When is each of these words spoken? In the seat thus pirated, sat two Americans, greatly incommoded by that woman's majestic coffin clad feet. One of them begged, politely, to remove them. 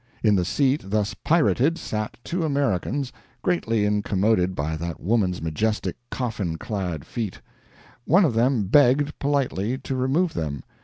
In 0.23 0.35
the 0.35 0.43
seat 0.45 0.81
thus 0.83 1.13
pirated, 1.13 1.77
sat 1.77 2.17
two 2.23 2.43
Americans, 2.43 3.13
greatly 3.43 3.85
incommoded 3.85 4.55
by 4.55 4.75
that 4.77 4.99
woman's 4.99 5.43
majestic 5.43 5.95
coffin 6.09 6.57
clad 6.57 7.05
feet. 7.05 7.39
One 8.05 8.25
of 8.25 8.33
them 8.33 8.63
begged, 8.63 9.19
politely, 9.19 9.77
to 9.77 9.95
remove 9.95 10.33
them. 10.33 10.63